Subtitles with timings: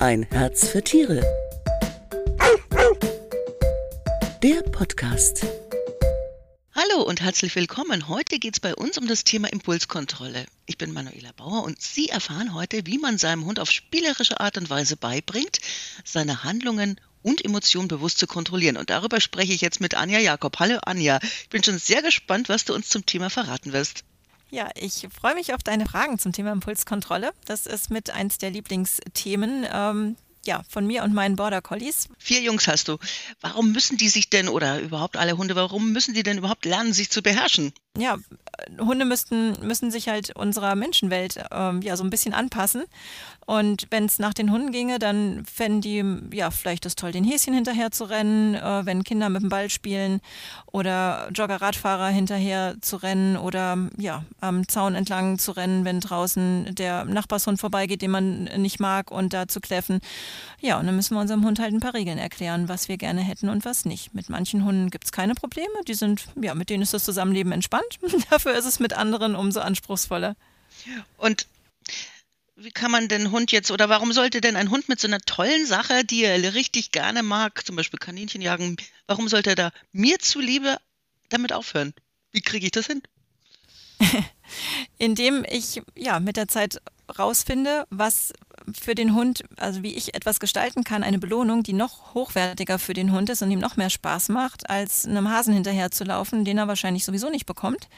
[0.00, 1.20] Ein Herz für Tiere.
[4.44, 5.44] Der Podcast.
[6.72, 8.06] Hallo und herzlich willkommen.
[8.06, 10.46] Heute geht es bei uns um das Thema Impulskontrolle.
[10.66, 14.56] Ich bin Manuela Bauer und Sie erfahren heute, wie man seinem Hund auf spielerische Art
[14.56, 15.58] und Weise beibringt,
[16.04, 18.76] seine Handlungen und Emotionen bewusst zu kontrollieren.
[18.76, 20.60] Und darüber spreche ich jetzt mit Anja Jakob.
[20.60, 21.18] Hallo Anja.
[21.42, 24.04] Ich bin schon sehr gespannt, was du uns zum Thema verraten wirst.
[24.50, 27.32] Ja, ich freue mich auf deine Fragen zum Thema Impulskontrolle.
[27.44, 29.66] Das ist mit eins der Lieblingsthemen.
[29.70, 32.08] Ähm, ja, von mir und meinen Border Collies.
[32.18, 32.96] Vier Jungs hast du.
[33.40, 36.94] Warum müssen die sich denn, oder überhaupt alle Hunde, warum müssen die denn überhaupt lernen,
[36.94, 37.74] sich zu beherrschen?
[37.98, 38.16] Ja,
[38.80, 42.84] Hunde müssten, müssen sich halt unserer Menschenwelt ähm, ja so ein bisschen anpassen.
[43.48, 47.24] Und wenn es nach den Hunden ginge, dann fänden die ja vielleicht es toll, den
[47.24, 50.20] Häschen hinterher zu rennen, äh, wenn Kinder mit dem Ball spielen
[50.70, 57.06] oder Jogger-Radfahrer hinterher zu rennen oder ja, am Zaun entlang zu rennen, wenn draußen der
[57.06, 60.00] Nachbarshund vorbeigeht, den man nicht mag und da zu kläffen.
[60.60, 63.22] Ja, und dann müssen wir unserem Hund halt ein paar Regeln erklären, was wir gerne
[63.22, 64.12] hätten und was nicht.
[64.12, 67.52] Mit manchen Hunden gibt es keine Probleme, die sind, ja, mit denen ist das Zusammenleben
[67.52, 67.87] entspannt.
[68.30, 70.36] Dafür ist es mit anderen umso anspruchsvoller.
[71.16, 71.46] Und
[72.56, 75.20] wie kann man den Hund jetzt oder warum sollte denn ein Hund mit so einer
[75.20, 79.72] tollen Sache, die er richtig gerne mag, zum Beispiel Kaninchen jagen, warum sollte er da
[79.92, 80.78] mir zuliebe
[81.28, 81.94] damit aufhören?
[82.32, 83.02] Wie kriege ich das hin?
[84.98, 86.80] Indem ich ja mit der Zeit
[87.16, 88.32] rausfinde, was
[88.78, 92.94] für den Hund, also wie ich etwas gestalten kann, eine Belohnung, die noch hochwertiger für
[92.94, 96.44] den Hund ist und ihm noch mehr Spaß macht, als einem Hasen hinterher zu laufen,
[96.44, 97.88] den er wahrscheinlich sowieso nicht bekommt.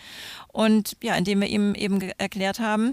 [0.48, 2.92] Und ja, indem wir ihm eben erklärt haben,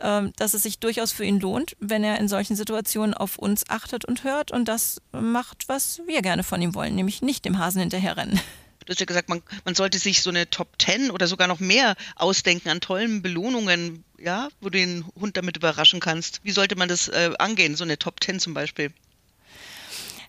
[0.00, 3.68] ähm, dass es sich durchaus für ihn lohnt, wenn er in solchen Situationen auf uns
[3.70, 7.58] achtet und hört und das macht, was wir gerne von ihm wollen, nämlich nicht dem
[7.58, 8.40] Hasen hinterherrennen.
[8.86, 11.58] Du hast ja gesagt, man, man sollte sich so eine Top Ten oder sogar noch
[11.58, 16.40] mehr ausdenken an tollen Belohnungen, ja, wo du den Hund damit überraschen kannst.
[16.44, 18.92] Wie sollte man das äh, angehen, so eine Top Ten zum Beispiel?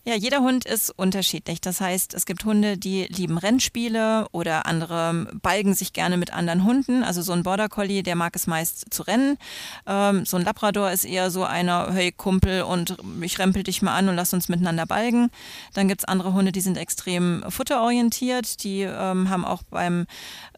[0.08, 1.60] Ja, jeder Hund ist unterschiedlich.
[1.60, 6.64] Das heißt, es gibt Hunde, die lieben Rennspiele oder andere balgen sich gerne mit anderen
[6.64, 7.04] Hunden.
[7.04, 9.38] Also so ein Border Collie, der mag es meist zu rennen.
[9.86, 13.98] Ähm, so ein Labrador ist eher so einer, hey Kumpel und ich rempel dich mal
[13.98, 15.30] an und lass uns miteinander balgen.
[15.74, 18.64] Dann gibt es andere Hunde, die sind extrem futterorientiert.
[18.64, 20.06] Die ähm, haben auch beim,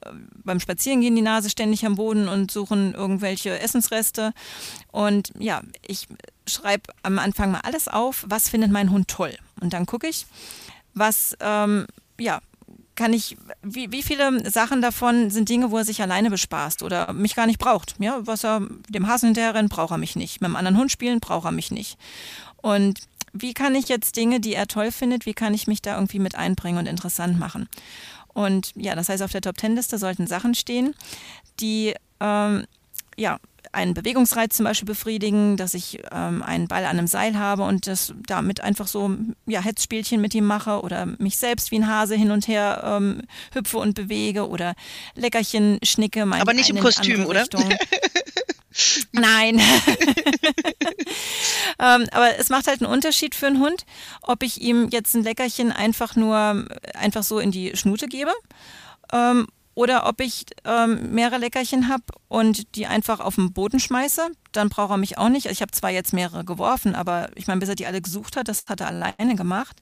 [0.02, 0.12] äh,
[0.44, 4.32] beim Spazierengehen die Nase ständig am Boden und suchen irgendwelche Essensreste.
[4.92, 6.08] Und ja, ich
[6.50, 9.38] schreibe am Anfang mal alles auf, was findet mein Hund toll.
[9.62, 10.26] Und dann gucke ich,
[10.94, 11.86] was, ähm,
[12.20, 12.42] ja,
[12.96, 17.14] kann ich, wie, wie viele Sachen davon sind Dinge, wo er sich alleine bespaßt oder
[17.14, 17.96] mich gar nicht braucht.
[18.00, 20.42] Ja, was er dem Hasen hinterher rennt, braucht er mich nicht.
[20.42, 21.98] Mit einem anderen Hund spielen, braucht er mich nicht.
[22.58, 23.00] Und
[23.32, 26.20] wie kann ich jetzt Dinge, die er toll findet, wie kann ich mich da irgendwie
[26.20, 27.70] mit einbringen und interessant machen?
[28.28, 30.94] Und ja, das heißt, auf der Top Ten Liste sollten Sachen stehen,
[31.62, 32.66] die ähm,
[33.16, 33.40] ja,
[33.72, 37.88] einen Bewegungsreiz zum Beispiel befriedigen, dass ich ähm, einen Ball an einem Seil habe und
[37.88, 39.16] das damit einfach so
[39.46, 43.22] ja, Hetzspielchen mit ihm mache oder mich selbst wie ein Hase hin und her ähm,
[43.54, 44.76] hüpfe und bewege oder
[45.16, 46.24] Leckerchen schnicke.
[46.24, 47.46] Aber nicht im Kostüm, oder?
[49.12, 49.60] Nein.
[51.80, 53.86] ähm, aber es macht halt einen Unterschied für einen Hund,
[54.22, 58.32] ob ich ihm jetzt ein Leckerchen einfach nur einfach so in die Schnute gebe
[59.12, 59.48] ähm,
[59.80, 64.68] oder ob ich ähm, mehrere Leckerchen habe und die einfach auf den Boden schmeiße, dann
[64.68, 65.48] braucht er mich auch nicht.
[65.48, 68.36] Also ich habe zwar jetzt mehrere geworfen, aber ich meine, bis er die alle gesucht
[68.36, 69.78] hat, das hat er alleine gemacht.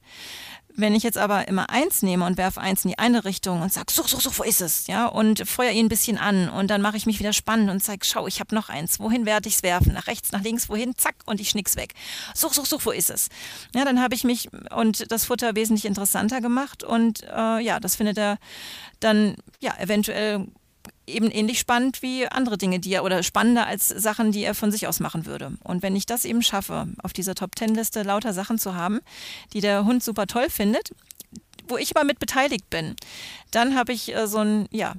[0.80, 3.74] Wenn ich jetzt aber immer eins nehme und werfe eins in die eine Richtung und
[3.74, 4.86] sage, such, such, such, wo ist es?
[4.86, 7.84] Ja, und feuer ihn ein bisschen an und dann mache ich mich wieder spannend und
[7.84, 9.00] zeige, schau, ich habe noch eins.
[9.00, 9.94] Wohin werde ich es werfen?
[9.94, 10.96] Nach rechts, nach links, wohin?
[10.96, 11.96] Zack, und ich schnick's weg.
[12.36, 13.30] Such, such, such, wo ist es?
[13.74, 17.96] Ja, dann habe ich mich und das Futter wesentlich interessanter gemacht und äh, ja, das
[17.96, 18.38] findet er
[19.00, 20.46] dann ja eventuell
[21.08, 24.72] eben ähnlich spannend wie andere Dinge, die er oder spannender als Sachen, die er von
[24.72, 25.58] sich aus machen würde.
[25.64, 29.00] Und wenn ich das eben schaffe, auf dieser Top Ten Liste lauter Sachen zu haben,
[29.54, 30.92] die der Hund super toll findet,
[31.68, 32.96] wo ich aber mit beteiligt bin,
[33.52, 34.94] dann habe ich äh, so ein, ja,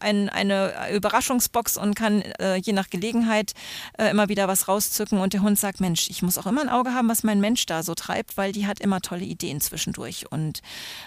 [0.00, 3.52] ein, eine Überraschungsbox und kann äh, je nach Gelegenheit
[3.98, 6.68] äh, immer wieder was rauszücken und der Hund sagt, Mensch, ich muss auch immer ein
[6.68, 10.30] Auge haben, was mein Mensch da so treibt, weil die hat immer tolle Ideen zwischendurch.
[10.30, 10.60] Und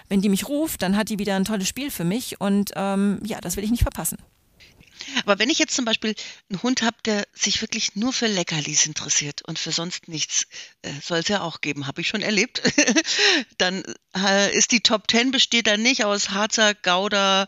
[0.08, 3.20] wenn die mich ruft, dann hat die wieder ein tolles Spiel für mich und ähm,
[3.24, 4.18] ja, das will ich nicht verpassen.
[5.24, 6.14] Aber wenn ich jetzt zum Beispiel
[6.50, 10.46] einen Hund habe, der sich wirklich nur für Leckerlis interessiert und für sonst nichts,
[10.82, 12.62] äh, soll es ja auch geben, habe ich schon erlebt,
[13.58, 13.82] dann
[14.16, 17.46] äh, ist die Top Ten besteht dann nicht aus Harzer, Gouda,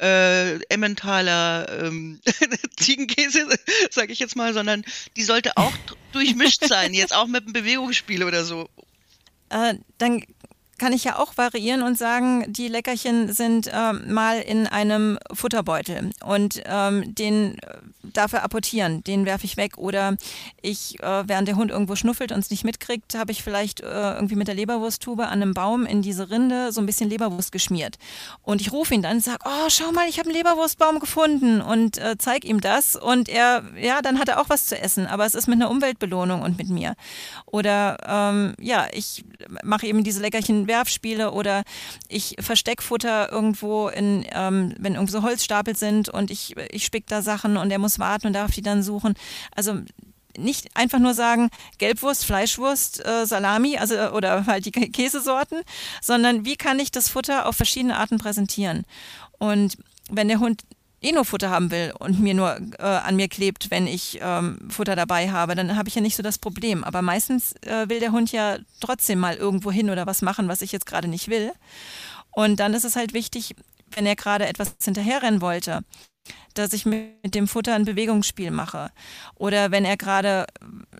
[0.00, 2.20] äh, Emmentaler ähm,
[2.76, 3.46] Ziegenkäse,
[3.90, 4.84] sage ich jetzt mal, sondern
[5.16, 5.72] die sollte auch
[6.12, 8.68] durchmischt sein, jetzt auch mit einem Bewegungsspiel oder so.
[9.48, 10.24] Äh, dann
[10.78, 16.10] kann ich ja auch variieren und sagen, die Leckerchen sind äh, mal in einem Futterbeutel
[16.24, 17.78] und ähm, den äh,
[18.12, 19.78] dafür apportieren, den werfe ich weg.
[19.78, 20.16] Oder
[20.62, 24.14] ich, äh, während der Hund irgendwo schnuffelt und es nicht mitkriegt, habe ich vielleicht äh,
[24.14, 27.98] irgendwie mit der Leberwursttube an einem Baum in diese Rinde so ein bisschen Leberwurst geschmiert.
[28.42, 31.60] Und ich rufe ihn dann und sage, oh, schau mal, ich habe einen Leberwurstbaum gefunden
[31.60, 32.96] und äh, zeige ihm das.
[32.96, 35.70] Und er, ja, dann hat er auch was zu essen, aber es ist mit einer
[35.70, 36.94] Umweltbelohnung und mit mir.
[37.46, 39.24] Oder ähm, ja, ich
[39.62, 41.62] mache eben diese Leckerchen Werfspiele oder
[42.08, 47.06] ich verstecke Futter irgendwo in, ähm, wenn irgendwo so Holzstapel sind und ich, ich spick
[47.06, 49.14] da Sachen und er muss warten und darf die dann suchen.
[49.54, 49.80] Also
[50.38, 55.62] nicht einfach nur sagen Gelbwurst, Fleischwurst, äh, Salami, also oder halt die Käsesorten,
[56.02, 58.84] sondern wie kann ich das Futter auf verschiedene Arten präsentieren?
[59.38, 59.78] Und
[60.10, 60.62] wenn der Hund
[61.00, 64.58] eh nur Futter haben will und mir nur äh, an mir klebt, wenn ich ähm,
[64.68, 66.84] Futter dabei habe, dann habe ich ja nicht so das Problem.
[66.84, 70.62] Aber meistens äh, will der Hund ja trotzdem mal irgendwo hin oder was machen, was
[70.62, 71.52] ich jetzt gerade nicht will.
[72.30, 73.54] Und dann ist es halt wichtig,
[73.90, 75.82] wenn er gerade etwas hinterherrennen wollte,
[76.54, 78.90] dass ich mit dem Futter ein Bewegungsspiel mache.
[79.34, 80.46] Oder wenn er gerade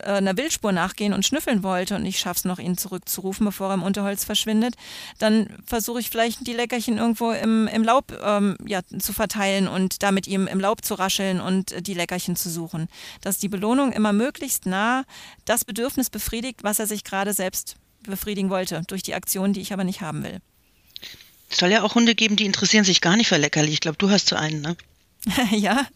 [0.00, 3.68] äh, einer Wildspur nachgehen und schnüffeln wollte und ich schaffe es noch, ihn zurückzurufen, bevor
[3.68, 4.74] er im Unterholz verschwindet,
[5.18, 10.02] dann versuche ich vielleicht die Leckerchen irgendwo im, im Laub ähm, ja, zu verteilen und
[10.02, 12.88] da mit ihm im Laub zu rascheln und die Leckerchen zu suchen.
[13.20, 15.04] Dass die Belohnung immer möglichst nah
[15.44, 19.72] das Bedürfnis befriedigt, was er sich gerade selbst befriedigen wollte, durch die Aktion, die ich
[19.72, 20.40] aber nicht haben will.
[21.50, 23.70] Es soll ja auch Hunde geben, die interessieren sich gar nicht für Leckerli.
[23.70, 24.76] Ich glaube, du hast so einen, ne?
[25.50, 25.86] ja,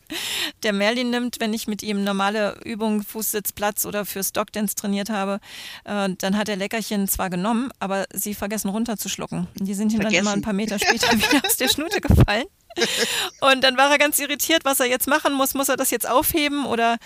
[0.63, 5.11] der Merlin nimmt, wenn ich mit ihm normale Übungen, Fußsitz, Platz oder für Stockdance trainiert
[5.11, 5.41] habe,
[5.85, 9.47] äh, dann hat er Leckerchen zwar genommen, aber sie vergessen runterzuschlucken.
[9.55, 12.47] Die sind ihm dann immer ein paar Meter später wieder aus der Schnute gefallen.
[13.41, 15.55] Und dann war er ganz irritiert, was er jetzt machen muss.
[15.55, 16.99] Muss er das jetzt aufheben oder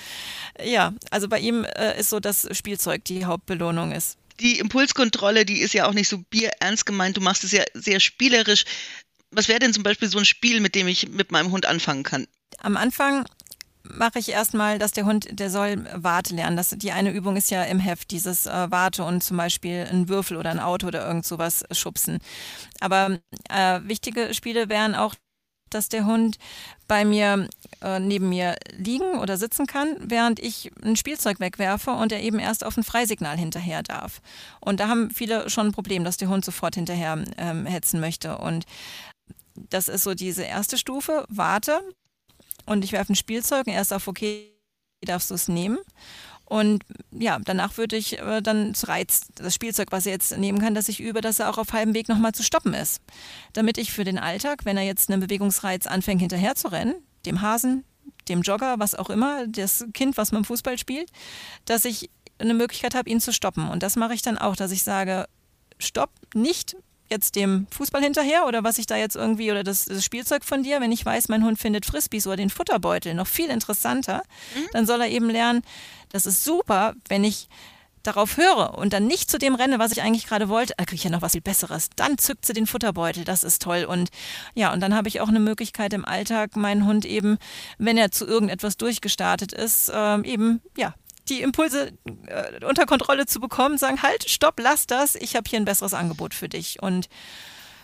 [0.63, 5.61] ja, also bei ihm äh, ist so, dass Spielzeug die Hauptbelohnung ist die Impulskontrolle, die
[5.61, 7.17] ist ja auch nicht so bierernst gemeint.
[7.17, 8.65] Du machst es ja sehr spielerisch.
[9.35, 12.03] Was wäre denn zum Beispiel so ein Spiel, mit dem ich mit meinem Hund anfangen
[12.03, 12.27] kann?
[12.59, 13.27] Am Anfang
[13.83, 16.57] mache ich erstmal, dass der Hund, der soll Warte lernen.
[16.57, 20.09] Das, die eine Übung ist ja im Heft, dieses äh, Warte und zum Beispiel ein
[20.09, 22.19] Würfel oder ein Auto oder irgend sowas schubsen.
[22.81, 23.19] Aber
[23.51, 25.15] äh, wichtige Spiele wären auch,
[25.71, 26.39] dass der Hund
[26.87, 27.49] bei mir
[27.83, 32.39] äh, neben mir liegen oder sitzen kann, während ich ein Spielzeug wegwerfe und er eben
[32.39, 34.21] erst auf ein Freisignal hinterher darf.
[34.61, 38.39] Und da haben viele schon ein Problem, dass der Hund sofort hinterher ähm, hetzen möchte.
[38.39, 38.65] Und
[39.55, 41.81] das ist so diese erste Stufe, warte
[42.67, 44.51] und ich werfe ein Spielzeug und erst auf okay
[45.03, 45.79] darfst du es nehmen.
[46.47, 50.59] Und ja, danach würde ich äh, dann das Reiz, das Spielzeug, was er jetzt nehmen
[50.59, 53.01] kann, dass ich übe, dass er auch auf halbem Weg nochmal zu stoppen ist.
[53.55, 57.41] Damit ich für den Alltag, wenn er jetzt einen Bewegungsreiz anfängt, hinterher zu rennen, dem
[57.41, 57.85] Hasen,
[58.29, 61.11] dem Jogger, was auch immer, das Kind, was mit Fußball spielt,
[61.65, 63.69] dass ich eine Möglichkeit habe, ihn zu stoppen.
[63.69, 65.27] Und das mache ich dann auch, dass ich sage,
[65.79, 66.77] stopp, nicht
[67.15, 70.63] jetzt dem Fußball hinterher oder was ich da jetzt irgendwie oder das, das, Spielzeug von
[70.63, 74.23] dir, wenn ich weiß, mein Hund findet Frisbees oder den Futterbeutel noch viel interessanter,
[74.55, 74.69] mhm.
[74.73, 75.63] dann soll er eben lernen,
[76.11, 77.49] das ist super, wenn ich
[78.03, 80.97] darauf höre und dann nicht zu dem renne, was ich eigentlich gerade wollte, da kriege
[80.97, 81.89] ich ja noch was viel Besseres.
[81.97, 83.85] Dann zückt sie den Futterbeutel, das ist toll.
[83.85, 84.11] Und
[84.55, 87.39] ja, und dann habe ich auch eine Möglichkeit im Alltag, meinen Hund eben,
[87.79, 90.95] wenn er zu irgendetwas durchgestartet ist, äh, eben, ja,
[91.29, 91.93] die Impulse
[92.27, 95.95] äh, unter Kontrolle zu bekommen, sagen, halt, stopp, lass das, ich habe hier ein besseres
[95.95, 96.83] Angebot für dich.
[96.83, 97.09] Und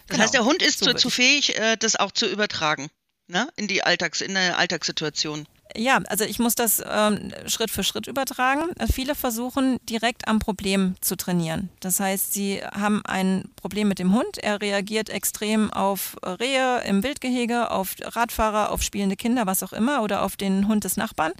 [0.08, 2.88] das heißt, der Hund ist so zu fähig, äh, das auch zu übertragen,
[3.28, 3.48] ne?
[3.56, 5.46] In die Alltags, in eine Alltagssituation.
[5.76, 8.70] Ja, also ich muss das ähm, Schritt für Schritt übertragen.
[8.92, 11.68] Viele versuchen direkt am Problem zu trainieren.
[11.78, 14.38] Das heißt, sie haben ein Problem mit dem Hund.
[14.38, 20.02] Er reagiert extrem auf Rehe im Wildgehege, auf Radfahrer, auf spielende Kinder, was auch immer,
[20.02, 21.32] oder auf den Hund des Nachbarn.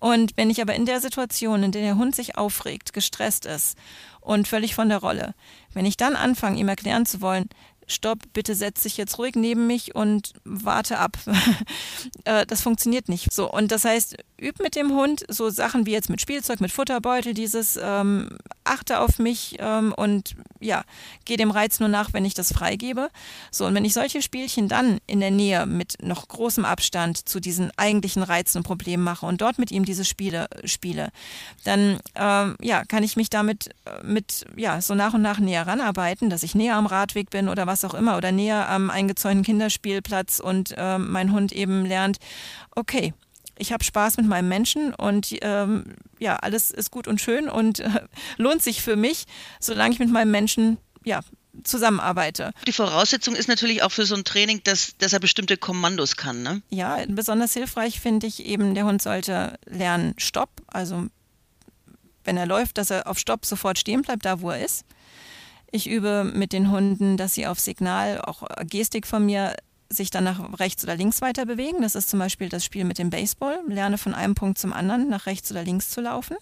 [0.00, 3.78] Und wenn ich aber in der Situation, in der der Hund sich aufregt, gestresst ist
[4.20, 5.34] und völlig von der Rolle,
[5.74, 7.48] wenn ich dann anfange, ihm erklären zu wollen,
[7.86, 11.18] stopp, bitte setz dich jetzt ruhig neben mich und warte ab.
[12.24, 13.32] Äh, das funktioniert nicht.
[13.32, 16.70] So, und das heißt, üb mit dem Hund so Sachen wie jetzt mit Spielzeug, mit
[16.70, 18.36] Futterbeutel, dieses ähm,
[18.70, 20.84] achte auf mich ähm, und ja,
[21.24, 23.08] geh dem Reiz nur nach, wenn ich das freigebe.
[23.50, 27.40] So, und wenn ich solche Spielchen dann in der Nähe mit noch großem Abstand zu
[27.40, 31.10] diesen eigentlichen Reizen und Problemen mache und dort mit ihm diese Spiele spiele,
[31.64, 35.66] dann ähm, ja, kann ich mich damit äh, mit ja, so nach und nach näher
[35.66, 38.90] ranarbeiten, dass ich näher am Radweg bin oder was was auch immer oder näher am
[38.90, 42.18] eingezäunten Kinderspielplatz und äh, mein Hund eben lernt,
[42.74, 43.14] okay,
[43.60, 47.80] ich habe Spaß mit meinem Menschen und ähm, ja, alles ist gut und schön und
[47.80, 48.00] äh,
[48.38, 49.26] lohnt sich für mich,
[49.60, 51.20] solange ich mit meinem Menschen ja,
[51.62, 52.52] zusammenarbeite.
[52.66, 56.42] Die Voraussetzung ist natürlich auch für so ein Training, dass, dass er bestimmte Kommandos kann,
[56.42, 56.62] ne?
[56.70, 61.06] Ja, besonders hilfreich finde ich eben, der Hund sollte lernen Stopp, also
[62.24, 64.84] wenn er läuft, dass er auf Stopp sofort stehen bleibt, da wo er ist.
[65.70, 69.54] Ich übe mit den Hunden, dass sie auf Signal, auch Gestik von mir,
[69.92, 71.82] sich dann nach rechts oder links weiter bewegen.
[71.82, 73.60] Das ist zum Beispiel das Spiel mit dem Baseball.
[73.66, 76.36] Lerne von einem Punkt zum anderen nach rechts oder links zu laufen.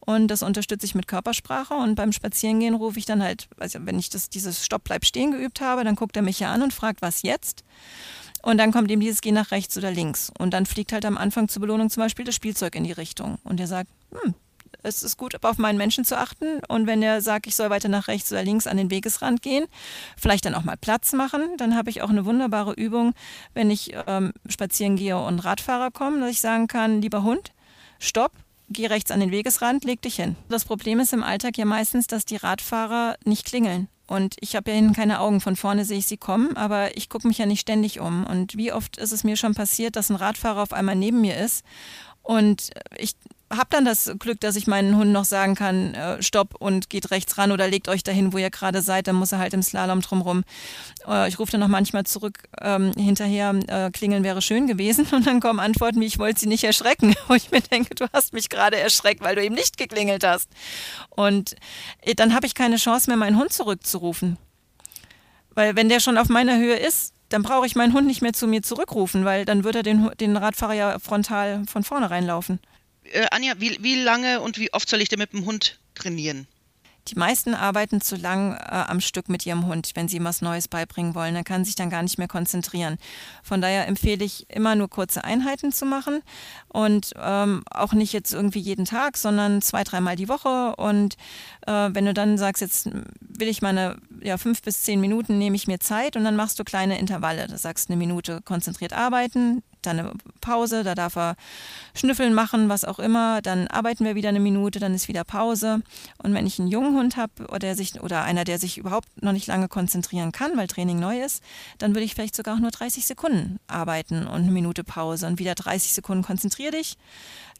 [0.00, 1.74] Und das unterstütze ich mit Körpersprache.
[1.74, 5.32] Und beim Spazierengehen rufe ich dann halt, also wenn ich das, dieses Stopp, bleib stehen
[5.32, 7.62] geübt habe, dann guckt er mich ja an und fragt, was jetzt?
[8.42, 10.32] Und dann kommt ihm dieses Geh nach rechts oder links.
[10.38, 13.38] Und dann fliegt halt am Anfang zur Belohnung zum Beispiel das Spielzeug in die Richtung.
[13.44, 14.34] Und er sagt, hm,
[14.82, 16.60] es ist gut, auf meinen Menschen zu achten.
[16.68, 19.66] Und wenn er sagt, ich soll weiter nach rechts oder links an den Wegesrand gehen,
[20.16, 23.14] vielleicht dann auch mal Platz machen, dann habe ich auch eine wunderbare Übung,
[23.54, 27.52] wenn ich ähm, spazieren gehe und Radfahrer kommen, dass ich sagen kann, lieber Hund,
[27.98, 28.32] stopp,
[28.70, 30.36] geh rechts an den Wegesrand, leg dich hin.
[30.48, 33.88] Das Problem ist im Alltag ja meistens, dass die Radfahrer nicht klingeln.
[34.06, 35.40] Und ich habe ja hinten keine Augen.
[35.40, 38.24] Von vorne sehe ich sie kommen, aber ich gucke mich ja nicht ständig um.
[38.24, 41.36] Und wie oft ist es mir schon passiert, dass ein Radfahrer auf einmal neben mir
[41.36, 41.62] ist
[42.28, 43.14] und ich
[43.50, 47.10] habe dann das Glück, dass ich meinen Hund noch sagen kann, äh, stopp und geht
[47.10, 49.62] rechts ran oder legt euch dahin, wo ihr gerade seid, dann muss er halt im
[49.62, 50.44] Slalom drumrum.
[51.06, 55.26] Äh, ich rufe dann noch manchmal zurück ähm, hinterher, äh, klingeln wäre schön gewesen und
[55.26, 58.32] dann kommen Antworten wie, ich wollte sie nicht erschrecken, wo ich mir denke, du hast
[58.32, 60.48] mich gerade erschreckt, weil du eben nicht geklingelt hast.
[61.08, 61.56] Und
[62.02, 64.36] äh, dann habe ich keine Chance mehr, meinen Hund zurückzurufen.
[65.54, 68.32] Weil wenn der schon auf meiner Höhe ist, dann brauche ich meinen Hund nicht mehr
[68.32, 72.60] zu mir zurückrufen, weil dann würde er den, den Radfahrer ja frontal von vorne reinlaufen.
[73.12, 76.46] Äh, Anja, wie, wie lange und wie oft soll ich denn mit dem Hund trainieren?
[77.08, 80.42] Die meisten arbeiten zu lang äh, am Stück mit ihrem Hund, wenn sie ihm was
[80.42, 81.36] Neues beibringen wollen.
[81.36, 82.98] Er kann sich dann gar nicht mehr konzentrieren.
[83.42, 86.22] Von daher empfehle ich immer nur kurze Einheiten zu machen
[86.68, 90.76] und ähm, auch nicht jetzt irgendwie jeden Tag, sondern zwei, dreimal die Woche.
[90.76, 91.16] Und
[91.66, 95.56] äh, wenn du dann sagst, jetzt will ich meine ja, fünf bis zehn Minuten, nehme
[95.56, 97.46] ich mir Zeit und dann machst du kleine Intervalle.
[97.46, 101.36] Du sagst eine Minute konzentriert arbeiten, dann eine Pause, da darf er
[101.94, 105.82] schnüffeln machen, was auch immer, dann arbeiten wir wieder eine Minute, dann ist wieder Pause.
[106.22, 109.46] Und wenn ich einen jungen Hund habe oder, oder einer, der sich überhaupt noch nicht
[109.46, 111.42] lange konzentrieren kann, weil Training neu ist,
[111.78, 115.38] dann würde ich vielleicht sogar auch nur 30 Sekunden arbeiten und eine Minute Pause und
[115.38, 116.96] wieder 30 Sekunden konzentrier dich.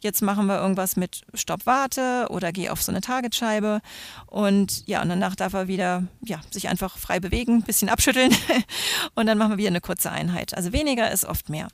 [0.00, 3.80] Jetzt machen wir irgendwas mit Stopp, Warte oder geh auf so eine Targetscheibe.
[4.26, 8.32] Und ja, und danach darf er wieder ja, sich einfach frei bewegen, ein bisschen abschütteln
[9.14, 10.54] und dann machen wir wieder eine kurze Einheit.
[10.54, 11.68] Also weniger ist oft mehr.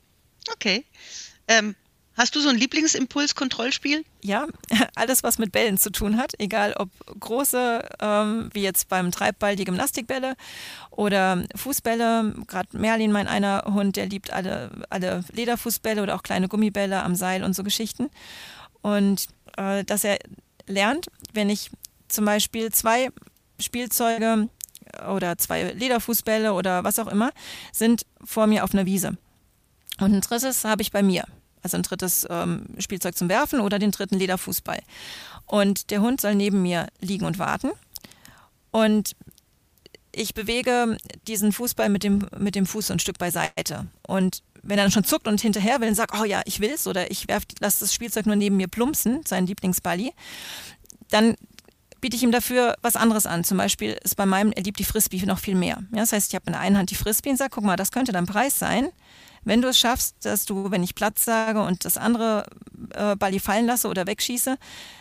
[0.52, 0.84] Okay.
[1.48, 1.74] Ähm,
[2.16, 4.04] hast du so ein Lieblingsimpulskontrollspiel?
[4.22, 4.46] Ja,
[4.94, 9.56] alles, was mit Bällen zu tun hat, egal ob große, ähm, wie jetzt beim Treibball
[9.56, 10.36] die Gymnastikbälle
[10.90, 12.34] oder Fußbälle.
[12.46, 17.14] Gerade Merlin, mein einer Hund, der liebt alle, alle Lederfußbälle oder auch kleine Gummibälle am
[17.14, 18.10] Seil und so Geschichten.
[18.82, 20.18] Und äh, dass er
[20.66, 21.70] lernt, wenn ich
[22.08, 23.10] zum Beispiel zwei
[23.58, 24.48] Spielzeuge
[25.08, 27.32] oder zwei Lederfußbälle oder was auch immer
[27.72, 29.16] sind vor mir auf einer Wiese.
[30.00, 31.24] Und ein drittes habe ich bei mir.
[31.62, 34.80] Also ein drittes ähm, Spielzeug zum Werfen oder den dritten Lederfußball.
[35.46, 37.70] Und der Hund soll neben mir liegen und warten.
[38.70, 39.16] Und
[40.12, 40.96] ich bewege
[41.26, 43.86] diesen Fußball mit dem, mit dem Fuß so ein Stück beiseite.
[44.06, 46.86] Und wenn er dann schon zuckt und hinterher will und sagt, oh ja, ich will's,
[46.86, 47.26] oder ich
[47.60, 50.12] lasse das Spielzeug nur neben mir plumpsen, sein Lieblingsballi,
[51.10, 51.36] dann
[52.00, 53.44] biete ich ihm dafür was anderes an.
[53.44, 55.82] Zum Beispiel ist bei meinem, er liebt die Frisbee noch viel mehr.
[55.92, 57.76] Ja, das heißt, ich habe in der einen Hand die Frisbee und sage, guck mal,
[57.76, 58.88] das könnte dein Preis sein.
[59.44, 62.46] Wenn du es schaffst, dass du, wenn ich Platz sage und das andere
[62.94, 64.56] äh, Balli fallen lasse oder wegschieße,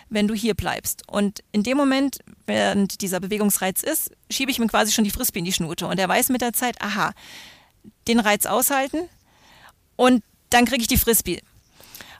[0.10, 1.04] wenn du hier bleibst.
[1.08, 5.40] Und in dem Moment, während dieser Bewegungsreiz ist, schiebe ich mir quasi schon die Frisbee
[5.40, 5.88] in die Schnute.
[5.88, 7.14] Und er weiß mit der Zeit, aha,
[8.08, 9.10] den Reiz aushalten
[9.96, 11.42] und dann kriege ich die Frisbee.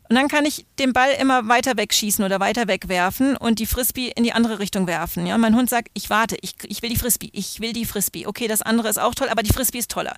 [0.10, 4.12] Und dann kann ich den Ball immer weiter wegschießen oder weiter wegwerfen und die Frisbee
[4.16, 5.26] in die andere Richtung werfen.
[5.26, 8.28] Ja, mein Hund sagt, ich warte, ich, ich will die Frisbee, ich will die Frisbee.
[8.28, 10.16] Okay, das andere ist auch toll, aber die Frisbee ist toller.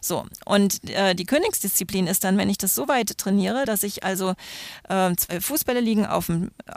[0.00, 4.02] So, und äh, die Königsdisziplin ist dann, wenn ich das so weit trainiere, dass ich
[4.02, 4.34] also
[4.88, 6.30] äh, zwei Fußbälle liegen auf,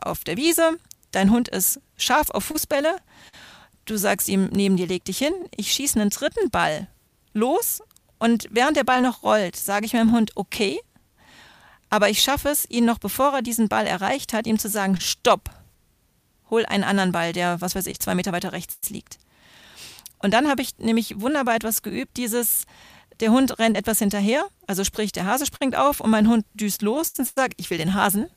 [0.03, 0.77] auf der Wiese,
[1.11, 2.97] dein Hund ist scharf auf Fußbälle,
[3.85, 6.87] du sagst ihm, neben dir leg dich hin, ich schieße einen dritten Ball
[7.33, 7.81] los
[8.19, 10.79] und während der Ball noch rollt, sage ich meinem Hund, okay,
[11.91, 14.99] aber ich schaffe es, ihn noch bevor er diesen Ball erreicht hat, ihm zu sagen,
[14.99, 15.51] stopp,
[16.49, 19.19] hol einen anderen Ball, der, was weiß ich, zwei Meter weiter rechts liegt.
[20.19, 22.63] Und dann habe ich nämlich wunderbar etwas geübt, dieses,
[23.19, 26.81] der Hund rennt etwas hinterher, also sprich, der Hase springt auf und mein Hund düst
[26.81, 28.27] los und sagt, ich will den Hasen.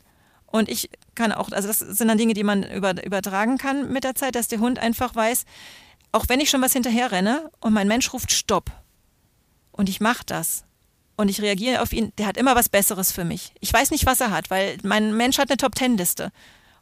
[0.47, 4.03] Und ich kann auch, also das sind dann Dinge, die man über, übertragen kann mit
[4.03, 5.45] der Zeit, dass der Hund einfach weiß,
[6.11, 8.73] auch wenn ich schon was hinterher renne und mein Mensch ruft Stopp
[9.71, 10.65] und ich mache das,
[11.17, 13.53] und ich reagiere auf ihn, der hat immer was Besseres für mich.
[13.61, 16.33] Ich weiß nicht, was er hat, weil mein Mensch hat eine Top-Ten-Liste.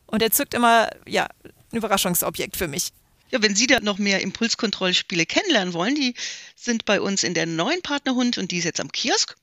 [0.06, 2.92] Und er zückt immer, ja, ein Überraschungsobjekt für mich.
[3.30, 6.14] Ja, wenn Sie da noch mehr Impulskontrollspiele kennenlernen wollen, die
[6.54, 9.36] sind bei uns in der neuen Partnerhund und die ist jetzt am Kiosk.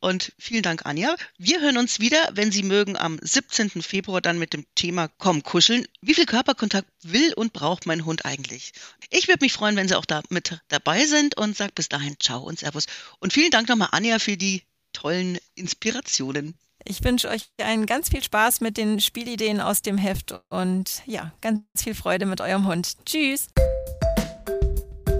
[0.00, 1.16] Und vielen Dank, Anja.
[1.38, 3.82] Wir hören uns wieder, wenn Sie mögen, am 17.
[3.82, 5.86] Februar dann mit dem Thema Komm kuscheln.
[6.00, 8.72] Wie viel Körperkontakt will und braucht mein Hund eigentlich?
[9.10, 12.16] Ich würde mich freuen, wenn Sie auch da mit dabei sind und sage bis dahin
[12.20, 12.86] Ciao und Servus.
[13.18, 14.62] Und vielen Dank nochmal, Anja, für die
[14.92, 16.54] tollen Inspirationen.
[16.84, 21.32] Ich wünsche euch einen ganz viel Spaß mit den Spielideen aus dem Heft und ja,
[21.40, 23.04] ganz viel Freude mit eurem Hund.
[23.04, 23.48] Tschüss.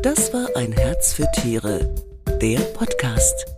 [0.03, 1.95] Das war ein Herz für Tiere,
[2.41, 3.58] der Podcast.